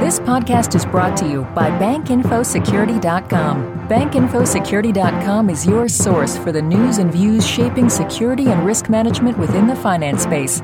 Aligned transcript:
This 0.00 0.18
podcast 0.18 0.74
is 0.74 0.84
brought 0.86 1.14
to 1.18 1.28
you 1.28 1.42
by 1.54 1.68
BankInfoSecurity.com. 1.72 3.86
BankInfoSecurity.com 3.86 5.50
is 5.50 5.66
your 5.66 5.90
source 5.90 6.38
for 6.38 6.52
the 6.52 6.62
news 6.62 6.96
and 6.96 7.12
views 7.12 7.46
shaping 7.46 7.90
security 7.90 8.46
and 8.46 8.64
risk 8.64 8.88
management 8.88 9.36
within 9.36 9.66
the 9.66 9.76
finance 9.76 10.22
space. 10.22 10.62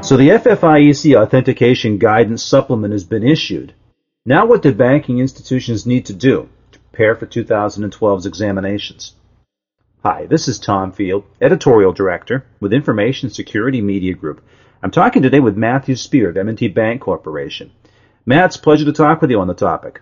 So 0.00 0.16
the 0.16 0.30
FFIEC 0.30 1.14
Authentication 1.14 1.98
Guidance 1.98 2.42
Supplement 2.42 2.92
has 2.92 3.04
been 3.04 3.22
issued. 3.22 3.74
Now 4.24 4.46
what 4.46 4.62
do 4.62 4.72
banking 4.72 5.18
institutions 5.18 5.84
need 5.84 6.06
to 6.06 6.14
do 6.14 6.48
to 6.72 6.78
prepare 6.78 7.16
for 7.16 7.26
2012's 7.26 8.24
examinations? 8.24 9.12
Hi, 10.02 10.24
this 10.24 10.48
is 10.48 10.58
Tom 10.58 10.90
Field, 10.90 11.24
Editorial 11.38 11.92
Director 11.92 12.46
with 12.60 12.72
Information 12.72 13.28
Security 13.28 13.82
Media 13.82 14.14
Group. 14.14 14.42
I'm 14.82 14.90
talking 14.90 15.20
today 15.20 15.40
with 15.40 15.54
Matthew 15.54 15.96
Speare 15.96 16.30
of 16.30 16.38
M&T 16.38 16.68
Bank 16.68 17.02
Corporation. 17.02 17.70
Matt, 18.26 18.46
it's 18.46 18.56
a 18.56 18.60
pleasure 18.60 18.86
to 18.86 18.92
talk 18.92 19.20
with 19.20 19.30
you 19.30 19.40
on 19.40 19.48
the 19.48 19.54
topic. 19.54 20.00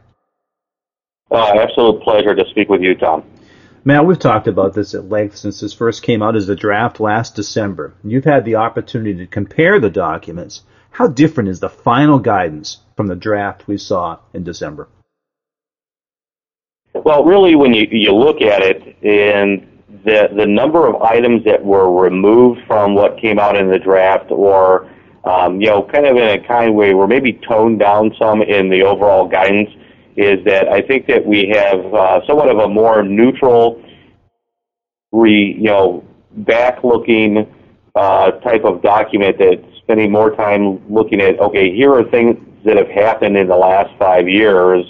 Uh, 1.31 1.59
absolute 1.59 2.03
pleasure 2.03 2.35
to 2.35 2.45
speak 2.51 2.69
with 2.69 2.83
you, 2.83 2.95
Tom. 2.95 3.25
Matt, 3.85 4.07
we've 4.07 4.19
talked 4.19 4.47
about 4.47 4.75
this 4.75 4.95
at 4.95 5.09
length 5.09 5.37
since 5.37 5.61
this 5.61 5.73
first 5.73 6.05
came 6.05 6.23
out 6.23 6.37
as 6.37 6.49
a 6.49 6.55
draft 6.55 7.01
last 7.01 7.35
December. 7.35 7.95
You've 8.05 8.25
had 8.25 8.45
the 8.45 8.57
opportunity 8.57 9.15
to 9.17 9.27
compare 9.27 9.81
the 9.81 9.91
documents. 9.91 10.63
How 10.91 11.09
different 11.09 11.49
is 11.49 11.59
the 11.59 11.69
final 11.69 12.21
guidance 12.21 12.79
from 12.97 13.09
the 13.09 13.17
draft 13.17 13.67
we 13.67 13.79
saw 13.79 14.19
in 14.33 14.45
December? 14.45 14.89
Well, 16.95 17.25
really, 17.25 17.57
when 17.57 17.75
you, 17.75 17.89
you 17.91 18.15
look 18.15 18.41
at 18.41 18.63
it, 18.63 18.97
and 19.03 19.67
the 20.05 20.29
the 20.37 20.47
number 20.47 20.87
of 20.87 21.03
items 21.03 21.45
that 21.45 21.65
were 21.65 21.91
removed 21.91 22.61
from 22.67 22.95
what 22.95 23.19
came 23.19 23.39
out 23.39 23.57
in 23.57 23.69
the 23.69 23.79
draft, 23.79 24.31
or 24.31 24.92
um, 25.25 25.61
you 25.61 25.69
know, 25.69 25.83
kind 25.83 26.07
of 26.07 26.17
in 26.17 26.23
a 26.23 26.47
kind 26.47 26.75
way 26.75 26.95
where 26.95 27.07
maybe 27.07 27.35
toned 27.49 27.79
down 27.79 28.15
some 28.19 28.43
in 28.43 28.69
the 28.69 28.83
overall 28.83 29.29
guidance, 29.29 29.71
is 30.17 30.45
that 30.45 30.69
I 30.69 30.83
think 30.83 31.07
that 31.07 31.25
we 31.25 31.49
have 31.55 31.95
uh, 31.95 32.27
somewhat 32.27 32.49
of 32.49 32.59
a 32.59 32.69
more 32.69 33.03
neutral, 33.03 33.83
re 35.13 35.55
you 35.57 35.65
know, 35.65 36.05
back-looking 36.33 37.47
uh, 37.95 38.33
type 38.41 38.65
of 38.65 38.83
document 38.83 39.37
that's 39.39 39.63
spending 39.79 40.11
more 40.11 40.35
time 40.35 40.83
looking 40.93 41.21
at 41.21 41.39
okay, 41.39 41.75
here 41.75 41.93
are 41.93 42.05
things 42.11 42.37
that 42.65 42.77
have 42.77 42.89
happened 42.89 43.37
in 43.37 43.49
the 43.49 43.57
last 43.57 43.91
five 43.99 44.29
years, 44.29 44.85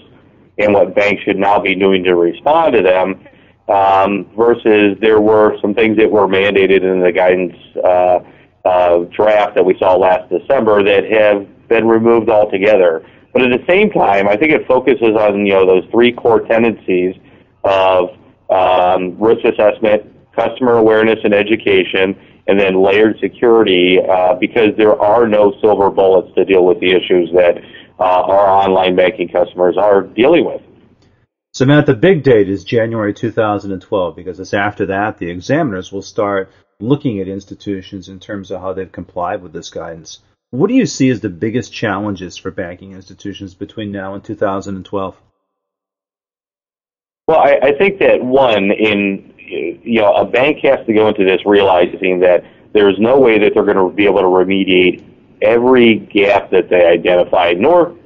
and 0.58 0.72
what 0.72 0.94
banks 0.94 1.22
should 1.24 1.39
now 1.39 1.58
be 1.58 1.74
doing 1.74 2.05
to 2.05 2.14
respond 2.14 2.74
to 2.74 2.83
them 2.83 3.27
um, 3.69 4.30
versus 4.36 4.96
there 5.00 5.20
were 5.20 5.56
some 5.61 5.74
things 5.74 5.96
that 5.96 6.11
were 6.11 6.27
mandated 6.27 6.83
in 6.83 7.00
the 7.00 7.12
guidance 7.12 7.55
uh, 7.84 8.19
uh, 8.64 8.98
draft 9.16 9.55
that 9.55 9.64
we 9.64 9.77
saw 9.78 9.96
last 9.96 10.28
December 10.30 10.82
that 10.82 11.05
have 11.10 11.68
been 11.68 11.86
removed 11.86 12.28
altogether. 12.28 13.05
But 13.32 13.42
at 13.42 13.50
the 13.50 13.64
same 13.66 13.91
time, 13.91 14.28
I 14.28 14.36
think 14.36 14.52
it 14.52 14.66
focuses 14.66 15.16
on 15.16 15.46
you 15.46 15.55
know 15.55 15.66
those 15.66 15.84
three 15.91 16.12
core 16.12 16.41
tendencies 16.41 17.16
of 17.64 18.10
um, 18.50 19.18
risk 19.18 19.44
assessment, 19.44 20.02
customer 20.34 20.77
awareness 20.77 21.18
and 21.24 21.33
education, 21.33 22.14
and 22.46 22.58
then 22.58 22.83
layered 22.83 23.18
security 23.20 23.98
uh, 24.00 24.34
because 24.34 24.77
there 24.77 25.00
are 25.00 25.27
no 25.27 25.55
silver 25.60 25.90
bullets 25.90 26.34
to 26.34 26.44
deal 26.44 26.64
with 26.64 26.78
the 26.80 26.90
issues 26.90 27.30
that 27.33 27.58
uh, 27.98 28.02
our 28.02 28.48
online 28.48 28.96
banking 28.96 29.28
customers 29.28 29.77
are 29.78 30.02
dealing 30.02 30.44
with. 30.44 30.60
So, 31.55 31.66
Matt, 31.66 31.84
the 31.84 31.94
big 31.94 32.22
date 32.22 32.48
is 32.48 32.64
January 32.64 33.12
2012 33.12 34.16
because 34.16 34.40
it's 34.40 34.55
after 34.55 34.86
that 34.86 35.18
the 35.18 35.28
examiners 35.28 35.92
will 35.92 36.02
start 36.02 36.50
looking 36.80 37.20
at 37.20 37.28
institutions 37.28 38.08
in 38.08 38.20
terms 38.20 38.50
of 38.50 38.60
how 38.60 38.72
they've 38.72 38.90
complied 38.90 39.42
with 39.42 39.52
this 39.52 39.70
guidance. 39.70 40.20
What 40.50 40.68
do 40.68 40.74
you 40.74 40.86
see 40.86 41.08
as 41.08 41.20
the 41.20 41.30
biggest 41.30 41.72
challenges 41.72 42.36
for 42.36 42.50
banking 42.50 42.92
institutions 42.92 43.54
between 43.54 43.90
now 43.90 44.14
and 44.14 44.22
2012? 44.22 45.16
Well, 47.28 47.38
I, 47.38 47.58
I 47.62 47.78
think 47.78 48.00
that 48.00 48.22
one, 48.22 48.70
in 48.70 49.32
you 49.38 50.00
know, 50.00 50.12
a 50.14 50.24
bank 50.24 50.58
has 50.64 50.84
to 50.86 50.92
go 50.92 51.08
into 51.08 51.24
this 51.24 51.40
realizing 51.46 52.20
that 52.20 52.44
there 52.72 52.88
is 52.88 52.98
no 52.98 53.18
way 53.18 53.38
that 53.38 53.52
they're 53.55 53.64
going 53.64 53.77
to 53.77 53.94
be 53.94 54.05
able 54.05 54.20
to 54.20 54.27
remediate 54.27 55.05
every 55.40 55.96
gap 55.96 56.50
that 56.50 56.68
they 56.68 56.86
identify, 56.86 57.52
nor 57.52 57.96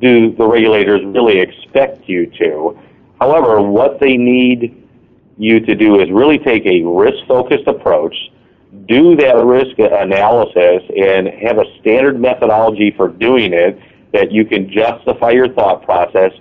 do 0.00 0.34
the 0.34 0.46
regulators 0.46 1.02
really 1.04 1.38
expect 1.38 2.08
you 2.08 2.26
to. 2.38 2.78
However, 3.20 3.60
what 3.60 4.00
they 4.00 4.16
need 4.16 4.79
you 5.40 5.58
to 5.58 5.74
do 5.74 5.98
is 6.00 6.10
really 6.10 6.38
take 6.38 6.66
a 6.66 6.82
risk-focused 6.82 7.66
approach, 7.66 8.14
do 8.86 9.16
that 9.16 9.42
risk 9.42 9.78
analysis, 9.78 10.82
and 10.94 11.28
have 11.28 11.58
a 11.58 11.64
standard 11.80 12.20
methodology 12.20 12.92
for 12.94 13.08
doing 13.08 13.54
it 13.54 13.80
that 14.12 14.30
you 14.30 14.44
can 14.44 14.70
justify 14.70 15.30
your 15.30 15.48
thought 15.54 15.82
process, 15.82 16.32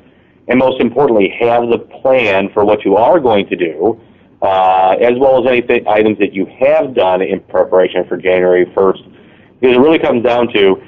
and 0.49 0.59
most 0.59 0.81
importantly, 0.81 1.33
have 1.39 1.69
the 1.69 1.77
plan 2.01 2.49
for 2.53 2.65
what 2.65 2.83
you 2.83 2.97
are 2.97 3.21
going 3.21 3.47
to 3.47 3.55
do, 3.55 3.99
uh, 4.41 4.95
as 4.99 5.13
well 5.17 5.39
as 5.39 5.49
any 5.49 5.87
items 5.87 6.17
that 6.19 6.33
you 6.33 6.45
have 6.59 6.93
done 6.93 7.21
in 7.21 7.39
preparation 7.41 8.05
for 8.05 8.17
January 8.17 8.65
1st. 8.65 9.15
Because 9.61 9.75
it 9.75 9.79
really 9.79 9.99
comes 9.99 10.23
down 10.23 10.51
to 10.53 10.81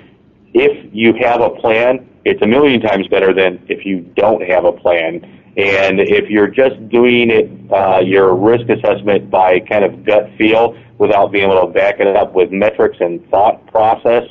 if 0.54 0.90
you 0.94 1.14
have 1.14 1.40
a 1.40 1.50
plan, 1.50 2.10
it's 2.26 2.42
a 2.42 2.48
million 2.48 2.82
times 2.82 3.08
better 3.08 3.34
than 3.34 3.64
if 3.70 3.86
you 3.86 4.02
don't 4.16 4.42
have 4.44 4.66
a 4.66 4.72
plan. 4.74 5.41
And 5.58 6.00
if 6.00 6.30
you're 6.30 6.48
just 6.48 6.88
doing 6.90 7.30
it, 7.30 7.50
uh, 7.72 8.00
your 8.00 8.36
risk 8.36 8.70
assessment 8.70 9.30
by 9.30 9.60
kind 9.60 9.84
of 9.84 10.06
gut 10.06 10.30
feel 10.38 10.78
without 10.98 11.32
being 11.32 11.50
able 11.50 11.68
to 11.68 11.74
back 11.74 12.00
it 12.00 12.08
up 12.08 12.34
with 12.34 12.52
metrics 12.52 12.98
and 13.02 13.28
thought 13.30 13.66
process 13.68 14.24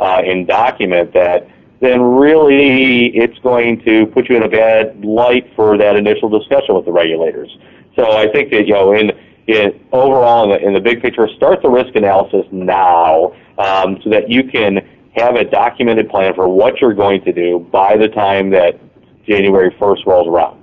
uh, 0.00 0.22
and 0.24 0.46
document 0.46 1.12
that, 1.12 1.48
then 1.80 2.00
really 2.00 3.08
it's 3.08 3.38
going 3.40 3.82
to 3.84 4.06
put 4.06 4.30
you 4.30 4.36
in 4.36 4.42
a 4.42 4.48
bad 4.48 5.04
light 5.04 5.50
for 5.54 5.76
that 5.76 5.96
initial 5.96 6.30
discussion 6.30 6.74
with 6.74 6.86
the 6.86 6.92
regulators. 6.92 7.58
So 7.94 8.12
I 8.12 8.32
think 8.32 8.50
that, 8.52 8.66
you 8.66 8.72
know, 8.72 8.92
in, 8.92 9.12
in 9.46 9.78
overall 9.92 10.44
in 10.44 10.50
the, 10.50 10.66
in 10.66 10.72
the 10.72 10.80
big 10.80 11.02
picture, 11.02 11.28
start 11.36 11.60
the 11.60 11.68
risk 11.68 11.94
analysis 11.94 12.46
now 12.50 13.34
um, 13.58 14.00
so 14.02 14.08
that 14.10 14.30
you 14.30 14.44
can 14.44 14.80
have 15.14 15.36
a 15.36 15.44
documented 15.44 16.08
plan 16.08 16.34
for 16.34 16.48
what 16.48 16.80
you're 16.80 16.94
going 16.94 17.22
to 17.24 17.32
do 17.32 17.58
by 17.70 17.96
the 17.96 18.08
time 18.08 18.50
that 18.50 18.80
January 19.26 19.70
1st 19.70 20.06
rolls 20.06 20.28
around. 20.28 20.60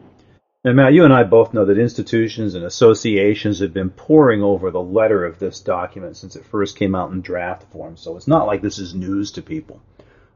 And 0.63 0.75
Matt, 0.75 0.93
you 0.93 1.03
and 1.03 1.13
I 1.13 1.23
both 1.23 1.53
know 1.53 1.65
that 1.65 1.79
institutions 1.79 2.53
and 2.53 2.63
associations 2.63 3.59
have 3.59 3.73
been 3.73 3.89
poring 3.89 4.43
over 4.43 4.69
the 4.69 4.81
letter 4.81 5.25
of 5.25 5.39
this 5.39 5.59
document 5.59 6.17
since 6.17 6.35
it 6.35 6.45
first 6.45 6.77
came 6.77 6.93
out 6.93 7.11
in 7.11 7.21
draft 7.21 7.63
form, 7.71 7.97
so 7.97 8.15
it's 8.15 8.27
not 8.27 8.45
like 8.45 8.61
this 8.61 8.77
is 8.77 8.93
news 8.93 9.31
to 9.31 9.41
people. 9.41 9.81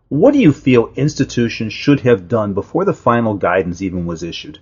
What 0.09 0.34
do 0.34 0.40
you 0.40 0.52
feel 0.52 0.91
institutions 0.96 1.74
should 1.74 2.00
have 2.02 2.28
done 2.28 2.53
before 2.53 2.85
the 2.85 2.94
final 2.94 3.35
guidance 3.35 3.81
even 3.81 4.06
was 4.06 4.24
issued? 4.24 4.59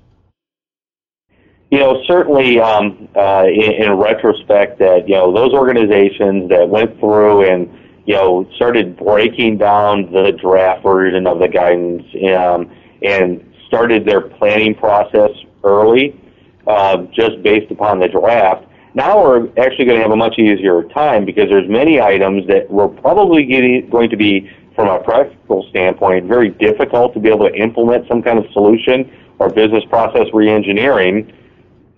You 1.72 1.80
know, 1.80 2.04
certainly 2.08 2.60
um, 2.60 3.08
uh, 3.16 3.46
in, 3.48 3.72
in 3.72 3.92
retrospect, 3.94 4.80
that 4.80 5.08
you 5.08 5.16
know 5.16 5.34
those 5.34 5.54
organizations 5.54 6.50
that 6.50 6.68
went 6.70 7.00
through 7.00 7.50
and 7.50 7.70
you 8.06 8.16
know, 8.16 8.48
started 8.56 8.98
breaking 8.98 9.58
down 9.58 10.12
the 10.12 10.32
draft 10.34 10.84
version 10.84 11.26
of 11.26 11.40
the 11.40 11.48
guidance 11.48 12.04
um, 12.36 12.70
and 13.02 13.53
started 13.74 14.06
their 14.06 14.22
planning 14.22 14.76
process 14.76 15.32
early, 15.64 16.16
uh, 16.68 16.98
just 17.12 17.42
based 17.42 17.72
upon 17.72 18.00
the 18.00 18.08
draft. 18.08 18.64
Now 18.94 19.24
we're 19.24 19.48
actually 19.58 19.86
going 19.86 19.98
to 19.98 20.04
have 20.04 20.12
a 20.12 20.16
much 20.16 20.38
easier 20.38 20.84
time 20.90 21.26
because 21.26 21.50
there's 21.50 21.68
many 21.68 22.00
items 22.00 22.46
that 22.48 22.70
we're 22.70 22.88
probably 22.88 23.44
getting, 23.46 23.90
going 23.90 24.12
to 24.12 24.16
be, 24.16 24.48
from 24.76 24.90
a 24.90 25.04
practical 25.04 25.66
standpoint, 25.72 26.28
very 26.28 26.50
difficult 26.50 27.16
to 27.16 27.20
be 27.20 27.30
able 27.30 27.50
to 27.50 27.56
implement 27.56 28.08
some 28.08 28.22
kind 28.22 28.38
of 28.38 28.46
solution 28.54 29.12
or 29.40 29.50
business 29.50 29.84
process 29.90 30.28
reengineering 30.34 31.34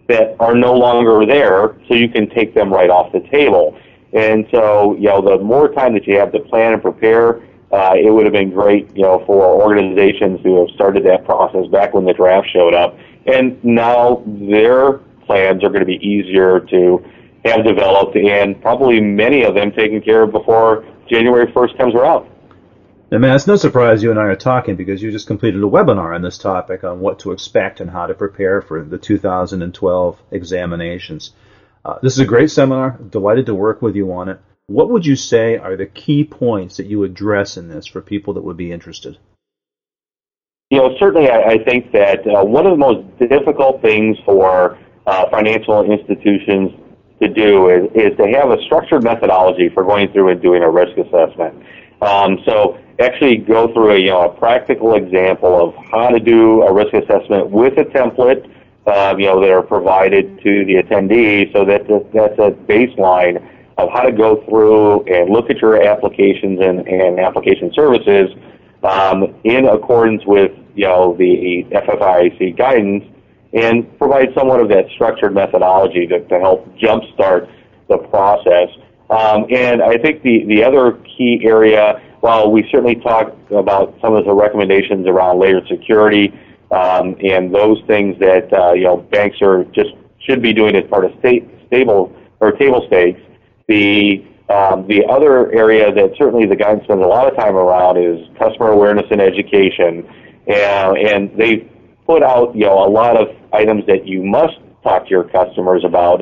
that 0.07 0.37
are 0.39 0.55
no 0.55 0.73
longer 0.73 1.25
there, 1.25 1.75
so 1.89 1.93
you 1.93 2.07
can 2.07 2.29
take 2.29 2.53
them 2.53 2.71
right 2.71 2.89
off 2.89 3.11
the 3.11 3.19
table. 3.31 3.77
And 4.13 4.47
so, 4.49 4.95
you 4.95 5.09
know, 5.09 5.21
the 5.21 5.43
more 5.43 5.73
time 5.73 5.93
that 5.95 6.07
you 6.07 6.17
have 6.19 6.31
to 6.31 6.39
plan 6.39 6.71
and 6.71 6.81
prepare, 6.81 7.41
uh, 7.71 7.93
it 7.95 8.09
would 8.11 8.25
have 8.25 8.33
been 8.33 8.51
great, 8.51 8.95
you 8.95 9.03
know, 9.03 9.23
for 9.25 9.61
organizations 9.61 10.39
who 10.43 10.65
have 10.65 10.73
started 10.75 11.05
that 11.05 11.25
process 11.25 11.67
back 11.71 11.93
when 11.93 12.05
the 12.05 12.13
draft 12.13 12.47
showed 12.51 12.73
up. 12.73 12.97
And 13.25 13.63
now 13.63 14.23
their 14.25 14.99
plans 15.25 15.63
are 15.63 15.69
going 15.69 15.79
to 15.79 15.85
be 15.85 15.99
easier 16.05 16.59
to 16.59 17.03
have 17.45 17.63
developed 17.63 18.15
and 18.15 18.59
probably 18.61 18.99
many 18.99 19.43
of 19.43 19.55
them 19.55 19.71
taken 19.71 20.01
care 20.01 20.23
of 20.23 20.31
before 20.31 20.85
January 21.07 21.51
1st 21.51 21.77
comes 21.77 21.95
around. 21.95 22.29
And 23.11 23.21
man, 23.21 23.35
it's 23.35 23.45
no 23.45 23.55
surprise 23.55 24.01
you 24.01 24.09
and 24.09 24.19
I 24.19 24.23
are 24.23 24.35
talking 24.35 24.75
because 24.75 25.01
you 25.01 25.11
just 25.11 25.27
completed 25.27 25.61
a 25.61 25.67
webinar 25.67 26.15
on 26.15 26.23
this 26.23 26.39
topic 26.39 26.83
on 26.83 26.99
what 26.99 27.19
to 27.19 27.31
expect 27.31 27.79
and 27.79 27.89
how 27.89 28.07
to 28.07 28.15
prepare 28.15 28.61
for 28.61 28.83
the 28.83 28.97
2012 28.97 30.21
examinations. 30.31 31.31
Uh, 31.83 31.99
this 32.01 32.13
is 32.13 32.19
a 32.19 32.25
great 32.25 32.49
seminar. 32.49 32.97
Delighted 32.97 33.45
to 33.45 33.53
work 33.53 33.81
with 33.81 33.95
you 33.95 34.11
on 34.11 34.29
it. 34.29 34.39
What 34.67 34.89
would 34.89 35.05
you 35.05 35.15
say 35.15 35.57
are 35.57 35.75
the 35.75 35.85
key 35.85 36.23
points 36.23 36.77
that 36.77 36.87
you 36.87 37.03
address 37.03 37.57
in 37.57 37.67
this 37.67 37.85
for 37.85 38.01
people 38.01 38.33
that 38.33 38.43
would 38.43 38.57
be 38.57 38.71
interested? 38.71 39.17
You 40.71 40.79
know, 40.79 40.95
certainly 40.97 41.29
I, 41.29 41.41
I 41.41 41.63
think 41.63 41.91
that 41.91 42.25
uh, 42.25 42.43
one 42.43 42.65
of 42.65 42.71
the 42.71 42.77
most 42.77 43.05
difficult 43.19 43.81
things 43.83 44.17
for 44.25 44.79
uh, 45.05 45.29
financial 45.29 45.83
institutions 45.83 46.71
to 47.21 47.27
do 47.29 47.69
is, 47.69 47.83
is 47.93 48.17
to 48.17 48.27
have 48.27 48.49
a 48.49 48.61
structured 48.65 49.03
methodology 49.03 49.69
for 49.69 49.83
going 49.83 50.11
through 50.11 50.29
and 50.29 50.41
doing 50.41 50.63
a 50.63 50.69
risk 50.69 50.97
assessment. 50.97 51.63
Um, 52.01 52.39
so 52.45 52.79
actually 52.99 53.37
go 53.37 53.71
through 53.71 53.91
a, 53.91 53.99
you 53.99 54.09
know, 54.09 54.31
a 54.31 54.39
practical 54.39 54.95
example 54.95 55.69
of 55.69 55.75
how 55.91 56.09
to 56.09 56.19
do 56.19 56.63
a 56.63 56.73
risk 56.73 56.93
assessment 56.93 57.51
with 57.51 57.77
a 57.77 57.85
template, 57.85 58.51
uh, 58.87 59.15
you 59.17 59.25
know, 59.25 59.39
that 59.39 59.51
are 59.51 59.61
provided 59.61 60.41
to 60.41 60.65
the 60.65 60.75
attendee 60.81 61.53
so 61.53 61.63
that 61.65 61.87
that's 62.11 62.39
a 62.39 62.51
baseline 62.65 63.47
of 63.77 63.89
how 63.91 64.01
to 64.01 64.11
go 64.11 64.43
through 64.47 65.03
and 65.03 65.29
look 65.29 65.49
at 65.49 65.57
your 65.57 65.81
applications 65.83 66.59
and, 66.61 66.87
and 66.87 67.19
application 67.19 67.71
services 67.73 68.31
um, 68.83 69.35
in 69.43 69.65
accordance 69.67 70.23
with, 70.25 70.51
you 70.75 70.85
know, 70.85 71.15
the 71.17 71.65
FFIEC 71.71 72.57
guidance 72.57 73.03
and 73.53 73.97
provide 73.97 74.29
somewhat 74.33 74.59
of 74.59 74.69
that 74.69 74.85
structured 74.93 75.33
methodology 75.33 76.07
to, 76.07 76.19
to 76.27 76.39
help 76.39 76.67
jumpstart 76.77 77.49
the 77.87 77.97
process. 77.97 78.69
Um, 79.09 79.45
and 79.49 79.81
I 79.81 79.97
think 79.97 80.23
the, 80.23 80.45
the 80.45 80.63
other 80.63 80.93
key 81.17 81.41
area 81.43 82.01
while 82.21 82.51
we 82.51 82.67
certainly 82.71 82.95
talk 82.95 83.35
about 83.51 83.95
some 84.01 84.15
of 84.15 84.25
the 84.25 84.33
recommendations 84.33 85.07
around 85.07 85.39
layered 85.39 85.67
security 85.67 86.33
um, 86.71 87.15
and 87.23 87.53
those 87.53 87.81
things 87.85 88.17
that 88.19 88.51
uh, 88.51 88.73
you 88.73 88.83
know 88.83 88.97
banks 88.97 89.41
are 89.41 89.63
just 89.65 89.91
should 90.19 90.41
be 90.41 90.51
doing 90.51 90.75
as 90.75 90.89
part 90.89 91.05
of 91.05 91.11
state, 91.19 91.47
stable 91.67 92.11
or 92.39 92.51
table 92.53 92.83
stakes, 92.87 93.21
the 93.67 94.25
um, 94.47 94.87
the 94.87 95.03
other 95.05 95.51
area 95.53 95.91
that 95.91 96.11
certainly 96.17 96.45
the 96.45 96.55
guidance 96.55 96.83
spends 96.83 97.01
a 97.01 97.07
lot 97.07 97.27
of 97.27 97.35
time 97.35 97.55
around 97.55 97.97
is 97.97 98.27
customer 98.37 98.69
awareness 98.69 99.05
and 99.09 99.19
education, 99.19 100.07
and, 100.47 100.97
and 100.97 101.37
they 101.37 101.67
put 102.05 102.21
out 102.21 102.55
you 102.55 102.65
know 102.65 102.85
a 102.85 102.89
lot 102.89 103.17
of 103.17 103.35
items 103.53 103.85
that 103.87 104.07
you 104.07 104.23
must 104.23 104.53
talk 104.83 105.05
to 105.05 105.09
your 105.09 105.23
customers 105.23 105.83
about, 105.83 106.21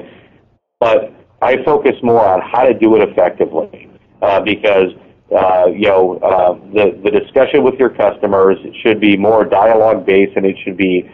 but 0.80 1.14
I 1.42 1.62
focus 1.64 1.96
more 2.02 2.26
on 2.26 2.42
how 2.42 2.64
to 2.64 2.74
do 2.74 2.96
it 2.96 3.10
effectively 3.10 3.90
uh, 4.22 4.40
because 4.40 4.92
uh, 5.36 5.66
you 5.68 5.88
know, 5.88 6.20
uh, 6.20 6.54
the, 6.74 7.00
the 7.04 7.10
discussion 7.10 7.64
with 7.64 7.76
your 7.76 7.90
customers 7.90 8.58
should 8.84 9.00
be 9.00 9.18
more 9.18 9.44
dialogue 9.44 10.06
based 10.06 10.34
and 10.36 10.46
it 10.46 10.56
should 10.64 10.78
be, 10.78 11.10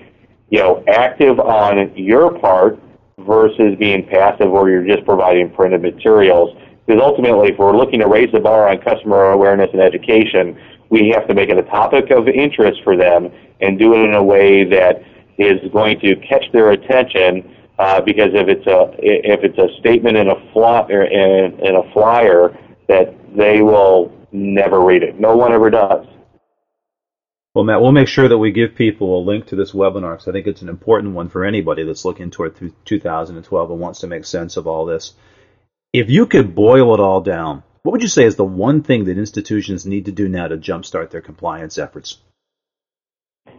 you 0.49 0.59
know, 0.59 0.83
active 0.89 1.39
on 1.39 1.95
your 1.95 2.37
part 2.39 2.79
versus 3.29 3.77
being 3.77 4.03
passive 4.07 4.49
where 4.49 4.67
you're 4.69 4.95
just 4.95 5.05
providing 5.05 5.51
printed 5.51 5.81
materials. 5.83 6.57
Because 6.85 6.99
ultimately, 7.01 7.49
if 7.49 7.59
we're 7.59 7.77
looking 7.77 7.99
to 7.99 8.07
raise 8.07 8.31
the 8.31 8.39
bar 8.39 8.67
on 8.67 8.79
customer 8.79 9.29
awareness 9.29 9.69
and 9.71 9.81
education, 9.81 10.59
we 10.89 11.09
have 11.09 11.27
to 11.27 11.35
make 11.35 11.49
it 11.49 11.57
a 11.57 11.63
topic 11.63 12.09
of 12.09 12.27
interest 12.27 12.81
for 12.83 12.97
them 12.97 13.31
and 13.61 13.77
do 13.77 13.93
it 13.93 13.99
in 13.99 14.15
a 14.15 14.23
way 14.23 14.63
that 14.63 15.03
is 15.37 15.59
going 15.71 15.99
to 15.99 16.15
catch 16.15 16.51
their 16.51 16.71
attention. 16.71 17.55
Uh, 17.77 18.01
because 18.01 18.31
if 18.33 18.49
it's 18.49 18.67
a 18.67 18.91
if 18.97 19.41
it's 19.43 19.57
a 19.57 19.69
statement 19.79 20.17
in 20.17 20.27
a 20.29 20.51
fly, 20.51 20.85
in, 20.89 21.57
in 21.61 21.75
a 21.75 21.93
flyer 21.93 22.57
that 22.87 23.15
they 23.37 23.61
will 23.61 24.11
never 24.31 24.81
read 24.81 25.03
it. 25.03 25.19
No 25.19 25.37
one 25.37 25.53
ever 25.53 25.69
does. 25.69 26.05
Well, 27.59 27.65
Matt, 27.65 27.81
we'll 27.81 27.91
make 27.91 28.07
sure 28.07 28.29
that 28.29 28.37
we 28.37 28.53
give 28.53 28.73
people 28.73 29.19
a 29.19 29.21
link 29.21 29.47
to 29.47 29.57
this 29.57 29.73
webinar 29.73 30.13
because 30.13 30.29
I 30.29 30.31
think 30.31 30.47
it's 30.47 30.61
an 30.61 30.69
important 30.69 31.13
one 31.13 31.27
for 31.27 31.43
anybody 31.43 31.83
that's 31.83 32.05
looking 32.05 32.31
toward 32.31 32.55
2012 32.85 33.71
and 33.71 33.79
wants 33.81 33.99
to 33.99 34.07
make 34.07 34.23
sense 34.23 34.55
of 34.55 34.65
all 34.65 34.85
this. 34.85 35.11
If 35.91 36.09
you 36.09 36.25
could 36.25 36.55
boil 36.55 36.93
it 36.93 37.01
all 37.01 37.19
down, 37.19 37.63
what 37.83 37.91
would 37.91 38.01
you 38.01 38.07
say 38.07 38.23
is 38.23 38.37
the 38.37 38.45
one 38.45 38.81
thing 38.81 39.03
that 39.03 39.17
institutions 39.17 39.85
need 39.85 40.05
to 40.05 40.13
do 40.13 40.29
now 40.29 40.47
to 40.47 40.55
jumpstart 40.55 41.09
their 41.09 41.19
compliance 41.19 41.77
efforts? 41.77 42.19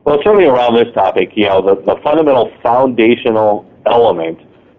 Well, 0.07 0.19
certainly 0.25 0.47
around 0.47 0.77
this 0.77 0.95
topic, 0.95 1.33
you 1.35 1.45
know, 1.45 1.61
the, 1.61 1.83
the 1.83 2.01
fundamental 2.03 2.51
foundational 2.63 3.71
element 3.85 4.39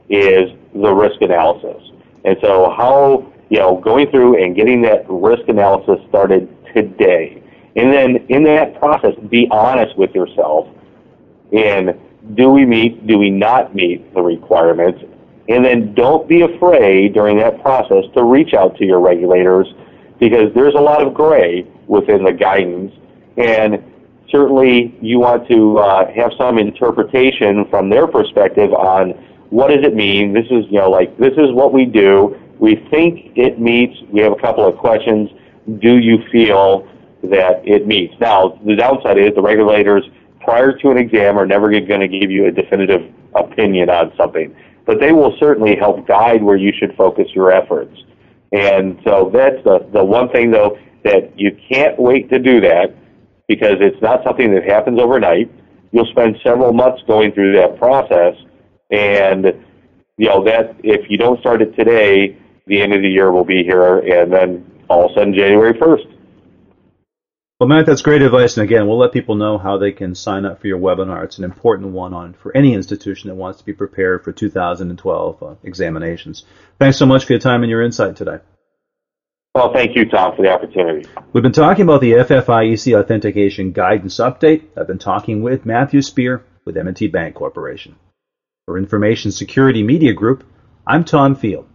is 0.09 0.49
the 0.73 0.91
risk 0.91 1.21
analysis. 1.21 1.83
And 2.25 2.37
so 2.41 2.73
how 2.75 3.31
you 3.51 3.59
know, 3.59 3.79
going 3.81 4.09
through 4.09 4.43
and 4.43 4.55
getting 4.55 4.81
that 4.81 5.05
risk 5.07 5.47
analysis 5.47 5.99
started 6.09 6.49
today. 6.73 7.40
And 7.75 7.91
then 7.91 8.25
in 8.29 8.43
that 8.43 8.79
process, 8.79 9.13
be 9.29 9.47
honest 9.51 9.97
with 9.97 10.13
yourself 10.13 10.67
in 11.51 11.99
do 12.35 12.49
we 12.49 12.65
meet, 12.65 13.07
do 13.07 13.17
we 13.17 13.29
not 13.29 13.73
meet 13.73 14.13
the 14.13 14.21
requirements? 14.21 15.03
And 15.49 15.65
then 15.65 15.93
don't 15.93 16.27
be 16.27 16.41
afraid 16.41 17.13
during 17.13 17.37
that 17.37 17.61
process 17.61 18.03
to 18.13 18.23
reach 18.23 18.53
out 18.53 18.77
to 18.77 18.85
your 18.85 18.99
regulators 18.99 19.67
because 20.19 20.53
there's 20.53 20.75
a 20.75 20.81
lot 20.81 21.05
of 21.05 21.13
gray 21.13 21.65
within 21.87 22.23
the 22.23 22.31
guidance. 22.31 22.93
And 23.37 23.83
certainly 24.29 24.95
you 25.01 25.19
want 25.19 25.47
to 25.47 25.79
uh, 25.79 26.11
have 26.13 26.31
some 26.37 26.59
interpretation 26.59 27.65
from 27.69 27.89
their 27.89 28.07
perspective 28.07 28.71
on 28.73 29.11
what 29.49 29.69
does 29.69 29.83
it 29.83 29.95
mean? 29.95 30.33
This 30.33 30.45
is, 30.45 30.65
you 30.69 30.79
know, 30.79 30.89
like, 30.89 31.17
this 31.17 31.33
is 31.33 31.51
what 31.51 31.73
we 31.73 31.85
do 31.85 32.37
we 32.61 32.75
think 32.91 33.35
it 33.35 33.59
meets. 33.59 33.99
We 34.11 34.21
have 34.21 34.31
a 34.31 34.39
couple 34.39 34.65
of 34.65 34.77
questions. 34.77 35.31
Do 35.79 35.97
you 35.97 36.19
feel 36.31 36.87
that 37.23 37.61
it 37.65 37.87
meets? 37.87 38.13
Now, 38.19 38.59
the 38.65 38.75
downside 38.75 39.17
is 39.17 39.33
the 39.35 39.41
regulators, 39.41 40.03
prior 40.39 40.77
to 40.77 40.89
an 40.91 40.97
exam, 40.97 41.37
are 41.37 41.45
never 41.45 41.69
going 41.69 42.01
to 42.01 42.07
give 42.07 42.31
you 42.31 42.47
a 42.47 42.51
definitive 42.51 43.01
opinion 43.35 43.89
on 43.89 44.11
something. 44.17 44.55
But 44.85 44.99
they 44.99 45.11
will 45.11 45.35
certainly 45.39 45.75
help 45.75 46.07
guide 46.07 46.43
where 46.43 46.57
you 46.57 46.73
should 46.77 46.95
focus 46.95 47.27
your 47.33 47.51
efforts. 47.51 47.95
And 48.51 48.99
so 49.05 49.29
that's 49.33 49.63
the, 49.63 49.87
the 49.93 50.03
one 50.03 50.29
thing, 50.29 50.51
though, 50.51 50.77
that 51.03 51.37
you 51.39 51.57
can't 51.71 51.97
wait 51.99 52.29
to 52.29 52.39
do 52.39 52.61
that 52.61 52.95
because 53.47 53.75
it's 53.79 54.01
not 54.01 54.23
something 54.23 54.53
that 54.53 54.63
happens 54.63 54.99
overnight. 54.99 55.51
You'll 55.91 56.05
spend 56.07 56.37
several 56.43 56.73
months 56.73 57.01
going 57.07 57.31
through 57.33 57.53
that 57.57 57.77
process. 57.77 58.35
And, 58.91 59.45
you 60.17 60.27
know, 60.27 60.43
that 60.45 60.75
if 60.83 61.09
you 61.09 61.17
don't 61.17 61.39
start 61.39 61.61
it 61.61 61.75
today, 61.75 62.37
the 62.67 62.81
end 62.81 62.93
of 62.93 63.01
the 63.01 63.09
year 63.09 63.31
will 63.31 63.45
be 63.45 63.63
here, 63.63 63.99
and 63.99 64.31
then 64.31 64.65
all 64.89 65.05
of 65.05 65.11
a 65.11 65.13
sudden 65.15 65.33
January 65.33 65.73
1st. 65.73 66.17
Well, 67.61 67.67
Matt, 67.67 67.85
that's 67.85 68.01
great 68.01 68.23
advice. 68.23 68.57
And 68.57 68.63
again, 68.63 68.87
we'll 68.87 68.97
let 68.97 69.11
people 69.11 69.35
know 69.35 69.59
how 69.59 69.77
they 69.77 69.91
can 69.91 70.15
sign 70.15 70.45
up 70.45 70.59
for 70.59 70.65
your 70.65 70.79
webinar. 70.79 71.23
It's 71.23 71.37
an 71.37 71.43
important 71.43 71.91
one 71.91 72.11
on 72.11 72.33
for 72.33 72.57
any 72.57 72.73
institution 72.73 73.27
that 73.27 73.35
wants 73.35 73.59
to 73.59 73.65
be 73.65 73.71
prepared 73.71 74.23
for 74.23 74.31
2012 74.31 75.43
uh, 75.43 75.53
examinations. 75.61 76.43
Thanks 76.79 76.97
so 76.97 77.05
much 77.05 77.25
for 77.25 77.33
your 77.33 77.39
time 77.39 77.61
and 77.61 77.69
your 77.69 77.83
insight 77.83 78.15
today. 78.15 78.39
Well, 79.53 79.71
thank 79.73 79.95
you, 79.95 80.09
Tom, 80.09 80.35
for 80.35 80.41
the 80.41 80.49
opportunity. 80.49 81.07
We've 81.33 81.43
been 81.43 81.51
talking 81.51 81.83
about 81.83 82.01
the 82.01 82.13
FFIEC 82.13 82.99
authentication 82.99 83.73
guidance 83.73 84.17
update. 84.17 84.63
I've 84.75 84.87
been 84.87 84.97
talking 84.97 85.43
with 85.43 85.63
Matthew 85.63 86.01
Speare 86.01 86.43
with 86.65 86.75
M&T 86.75 87.09
Bank 87.09 87.35
Corporation. 87.35 87.95
For 88.65 88.75
Information 88.75 89.31
Security 89.31 89.83
Media 89.83 90.13
Group, 90.13 90.43
I'm 90.87 91.03
Tom 91.03 91.35
Field. 91.35 91.67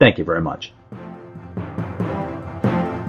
Thank 0.00 0.16
you 0.16 0.24
very 0.24 0.40
much. 0.40 0.72